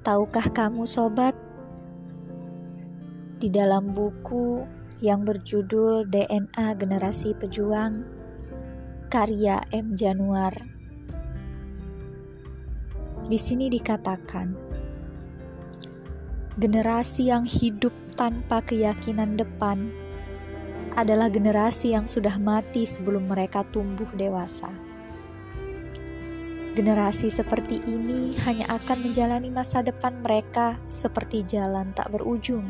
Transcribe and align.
Tahukah 0.00 0.48
kamu, 0.56 0.88
sobat, 0.88 1.36
di 3.36 3.52
dalam 3.52 3.92
buku 3.92 4.64
yang 5.04 5.28
berjudul 5.28 6.08
DNA 6.08 6.72
Generasi 6.80 7.36
Pejuang, 7.36 8.08
karya 9.12 9.60
M. 9.76 9.92
Januar, 9.92 10.56
di 13.28 13.36
sini 13.36 13.68
dikatakan, 13.68 14.56
generasi 16.56 17.28
yang 17.28 17.44
hidup 17.44 17.92
tanpa 18.16 18.64
keyakinan 18.64 19.36
depan 19.36 19.92
adalah 20.96 21.28
generasi 21.28 21.92
yang 21.92 22.08
sudah 22.08 22.40
mati 22.40 22.88
sebelum 22.88 23.28
mereka 23.28 23.68
tumbuh 23.68 24.08
dewasa. 24.16 24.89
Generasi 26.70 27.34
seperti 27.34 27.82
ini 27.82 28.30
hanya 28.46 28.70
akan 28.70 29.02
menjalani 29.02 29.50
masa 29.50 29.82
depan 29.82 30.22
mereka 30.22 30.78
seperti 30.86 31.42
jalan 31.42 31.90
tak 31.98 32.14
berujung. 32.14 32.62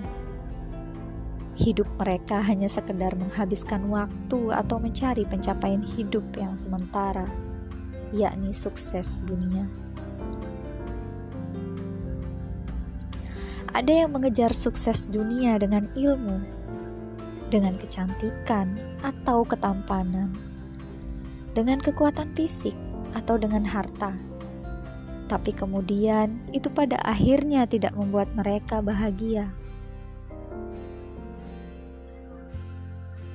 Hidup 1.60 1.84
mereka 2.00 2.40
hanya 2.40 2.64
sekedar 2.64 3.12
menghabiskan 3.12 3.92
waktu 3.92 4.56
atau 4.56 4.80
mencari 4.80 5.28
pencapaian 5.28 5.84
hidup 5.84 6.24
yang 6.40 6.56
sementara, 6.56 7.28
yakni 8.16 8.56
sukses 8.56 9.20
dunia. 9.28 9.68
Ada 13.76 14.08
yang 14.08 14.16
mengejar 14.16 14.56
sukses 14.56 15.12
dunia 15.12 15.60
dengan 15.60 15.92
ilmu, 15.92 16.40
dengan 17.52 17.76
kecantikan 17.76 18.80
atau 19.04 19.44
ketampanan, 19.44 20.32
dengan 21.52 21.84
kekuatan 21.84 22.32
fisik 22.32 22.72
atau 23.14 23.36
dengan 23.38 23.66
harta. 23.66 24.14
Tapi 25.30 25.54
kemudian 25.54 26.42
itu 26.50 26.66
pada 26.70 26.98
akhirnya 27.06 27.62
tidak 27.66 27.94
membuat 27.94 28.34
mereka 28.34 28.82
bahagia. 28.82 29.50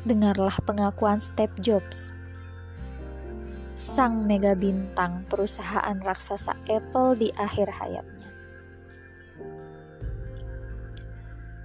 Dengarlah 0.05 0.53
pengakuan 0.67 1.17
Steve 1.23 1.55
Jobs, 1.63 2.13
sang 3.73 4.27
mega 4.27 4.53
bintang 4.53 5.25
perusahaan 5.31 5.97
raksasa 6.03 6.53
Apple 6.67 7.17
di 7.17 7.29
akhir 7.35 7.71
hayatnya. 7.73 8.29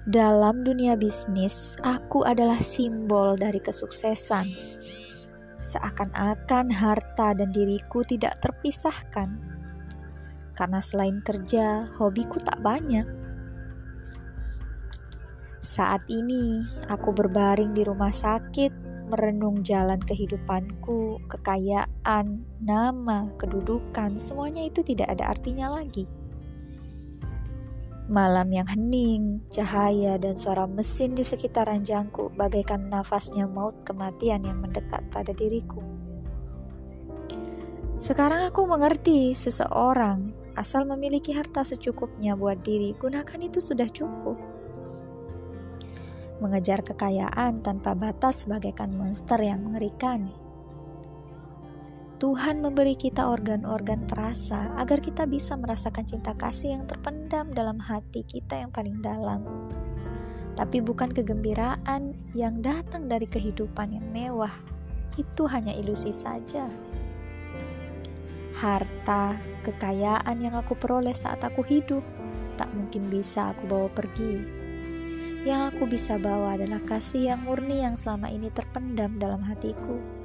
Dalam 0.08 0.64
dunia 0.66 0.96
bisnis, 0.96 1.78
aku 1.84 2.24
adalah 2.24 2.58
simbol 2.58 3.36
dari 3.36 3.60
kesuksesan 3.60 4.46
seakan-akan 5.60 6.72
harta 6.72 7.36
dan 7.36 7.52
diriku 7.52 8.00
tidak 8.02 8.40
terpisahkan. 8.40 9.36
Karena 10.56 10.80
selain 10.80 11.24
kerja, 11.24 11.88
hobiku 11.96 12.40
tak 12.40 12.60
banyak. 12.60 13.04
Saat 15.60 16.08
ini, 16.08 16.64
aku 16.88 17.12
berbaring 17.12 17.76
di 17.76 17.84
rumah 17.84 18.12
sakit, 18.12 18.72
merenung 19.12 19.60
jalan 19.60 20.00
kehidupanku, 20.00 21.20
kekayaan, 21.28 22.44
nama, 22.64 23.28
kedudukan, 23.36 24.16
semuanya 24.16 24.64
itu 24.64 24.80
tidak 24.80 25.12
ada 25.12 25.36
artinya 25.36 25.76
lagi. 25.76 26.19
Malam 28.10 28.50
yang 28.50 28.66
hening, 28.66 29.46
cahaya 29.54 30.18
dan 30.18 30.34
suara 30.34 30.66
mesin 30.66 31.14
di 31.14 31.22
sekitar 31.22 31.70
ranjangku 31.70 32.34
bagaikan 32.34 32.90
nafasnya 32.90 33.46
maut 33.46 33.86
kematian 33.86 34.42
yang 34.42 34.58
mendekat 34.58 35.06
pada 35.14 35.30
diriku. 35.30 35.78
Sekarang 38.02 38.50
aku 38.50 38.66
mengerti 38.66 39.30
seseorang 39.38 40.34
asal 40.58 40.90
memiliki 40.90 41.30
harta 41.30 41.62
secukupnya 41.62 42.34
buat 42.34 42.66
diri, 42.66 42.98
gunakan 42.98 43.46
itu 43.46 43.62
sudah 43.62 43.86
cukup. 43.86 44.34
Mengejar 46.42 46.82
kekayaan 46.82 47.62
tanpa 47.62 47.94
batas 47.94 48.50
bagaikan 48.50 48.90
monster 48.90 49.38
yang 49.38 49.62
mengerikan. 49.62 50.34
Tuhan 52.20 52.60
memberi 52.60 53.00
kita 53.00 53.32
organ-organ 53.32 54.04
perasa 54.04 54.76
agar 54.76 55.00
kita 55.00 55.24
bisa 55.24 55.56
merasakan 55.56 56.04
cinta 56.04 56.36
kasih 56.36 56.76
yang 56.76 56.84
terpendam 56.84 57.48
dalam 57.56 57.80
hati 57.80 58.28
kita 58.28 58.60
yang 58.60 58.68
paling 58.68 59.00
dalam. 59.00 59.40
Tapi 60.52 60.84
bukan 60.84 61.08
kegembiraan 61.16 62.12
yang 62.36 62.60
datang 62.60 63.08
dari 63.08 63.24
kehidupan 63.24 63.96
yang 63.96 64.04
mewah. 64.12 64.52
Itu 65.16 65.48
hanya 65.48 65.72
ilusi 65.72 66.12
saja. 66.12 66.68
Harta, 68.52 69.40
kekayaan 69.64 70.44
yang 70.44 70.52
aku 70.60 70.76
peroleh 70.76 71.16
saat 71.16 71.40
aku 71.40 71.64
hidup 71.64 72.04
tak 72.60 72.68
mungkin 72.76 73.08
bisa 73.08 73.56
aku 73.56 73.64
bawa 73.64 73.88
pergi. 73.88 74.44
Yang 75.48 75.72
aku 75.72 75.88
bisa 75.88 76.20
bawa 76.20 76.60
adalah 76.60 76.84
kasih 76.84 77.32
yang 77.32 77.48
murni 77.48 77.80
yang 77.80 77.96
selama 77.96 78.28
ini 78.28 78.52
terpendam 78.52 79.16
dalam 79.16 79.40
hatiku 79.40 80.19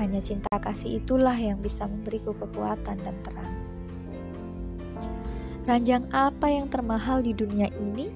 hanya 0.00 0.20
cinta 0.24 0.48
kasih 0.56 1.02
itulah 1.02 1.36
yang 1.36 1.60
bisa 1.60 1.84
memberiku 1.84 2.32
kekuatan 2.32 2.96
dan 3.02 3.16
terang. 3.26 3.54
Ranjang 5.62 6.10
apa 6.10 6.50
yang 6.50 6.66
termahal 6.72 7.22
di 7.22 7.36
dunia 7.36 7.70
ini? 7.78 8.10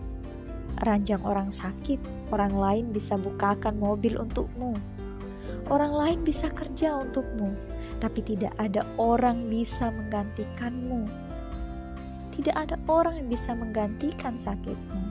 Ranjang 0.82 1.22
orang 1.22 1.54
sakit, 1.54 2.28
orang 2.34 2.52
lain 2.56 2.84
bisa 2.90 3.14
bukakan 3.14 3.78
mobil 3.78 4.18
untukmu. 4.18 4.74
Orang 5.70 5.94
lain 5.94 6.20
bisa 6.26 6.50
kerja 6.50 6.98
untukmu, 7.06 7.54
tapi 8.02 8.22
tidak 8.22 8.54
ada 8.58 8.82
orang 8.98 9.46
bisa 9.46 9.90
menggantikanmu. 9.90 11.06
Tidak 12.34 12.54
ada 12.54 12.76
orang 12.90 13.24
yang 13.24 13.28
bisa 13.30 13.54
menggantikan 13.54 14.36
sakitmu. 14.36 15.02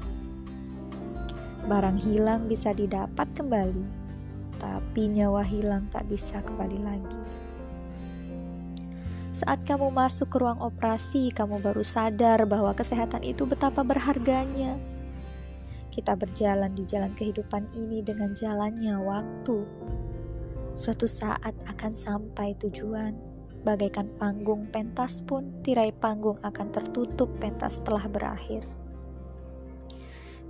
Barang 1.66 1.98
hilang 1.98 2.46
bisa 2.46 2.76
didapat 2.76 3.26
kembali, 3.34 4.05
tapi 4.60 5.12
nyawa 5.12 5.44
hilang 5.44 5.88
tak 5.92 6.08
bisa 6.08 6.40
kembali 6.44 6.80
lagi. 6.84 7.22
Saat 9.36 9.68
kamu 9.68 9.92
masuk 9.92 10.32
ke 10.32 10.40
ruang 10.40 10.64
operasi, 10.64 11.28
kamu 11.36 11.60
baru 11.60 11.84
sadar 11.84 12.48
bahwa 12.48 12.72
kesehatan 12.72 13.20
itu 13.20 13.44
betapa 13.44 13.84
berharganya. 13.84 14.80
Kita 15.92 16.16
berjalan 16.16 16.72
di 16.72 16.88
jalan 16.88 17.12
kehidupan 17.12 17.68
ini 17.76 18.00
dengan 18.00 18.32
jalannya 18.32 18.96
waktu. 18.96 19.58
Suatu 20.72 21.08
saat 21.08 21.56
akan 21.68 21.92
sampai 21.92 22.56
tujuan. 22.64 23.16
Bagaikan 23.64 24.12
panggung 24.20 24.72
pentas 24.72 25.24
pun, 25.24 25.64
tirai 25.64 25.92
panggung 25.92 26.40
akan 26.40 26.68
tertutup 26.72 27.32
pentas 27.40 27.84
telah 27.84 28.08
berakhir. 28.08 28.75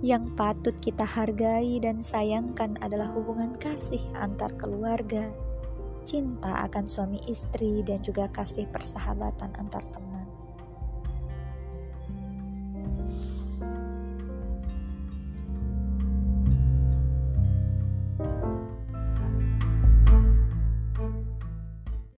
Yang 0.04 0.24
patut 0.36 0.76
kita 0.76 1.04
hargai 1.04 1.80
dan 1.80 2.04
sayangkan 2.04 2.76
adalah 2.84 3.12
hubungan 3.12 3.56
kasih 3.56 4.00
antar 4.16 4.52
keluarga, 4.56 5.32
cinta 6.04 6.64
akan 6.68 6.84
suami 6.84 7.20
istri, 7.28 7.80
dan 7.84 8.00
juga 8.00 8.28
kasih 8.32 8.68
persahabatan 8.72 9.52
antar 9.56 9.84
teman. 9.92 10.15